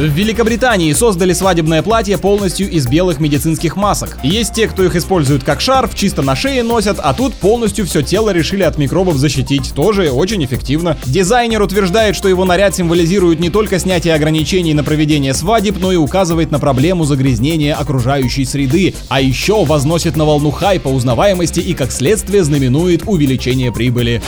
[0.00, 4.16] В Великобритании создали свадебное платье полностью из белых медицинских масок.
[4.22, 8.00] Есть те, кто их используют как шарф, чисто на шее носят, а тут полностью все
[8.00, 9.74] тело решили от микробов защитить.
[9.74, 10.96] Тоже очень эффективно.
[11.04, 15.96] Дизайнер утверждает, что его наряд символизирует не только снятие ограничений на проведение свадеб, но и
[15.96, 18.94] указывает на проблему загрязнения окружающей среды.
[19.10, 24.22] А еще возносит на волну хайпа узнаваемости и как следствие знаменует увеличение прибыли.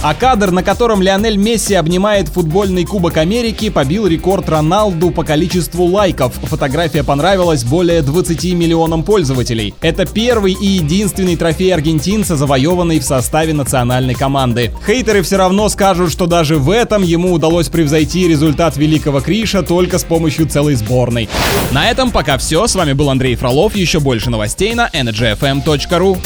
[0.00, 5.84] А кадр, на котором Лионель Месси обнимает футбольный Кубок Америки, побил рекорд Роналду по количеству
[5.84, 6.34] лайков.
[6.44, 9.74] Фотография понравилась более 20 миллионам пользователей.
[9.80, 14.72] Это первый и единственный трофей аргентинца, завоеванный в составе национальной команды.
[14.86, 19.98] Хейтеры все равно скажут, что даже в этом ему удалось превзойти результат великого Криша только
[19.98, 21.28] с помощью целой сборной.
[21.72, 22.68] На этом пока все.
[22.68, 23.74] С вами был Андрей Фролов.
[23.74, 26.16] Еще больше новостей на energyfm.ru.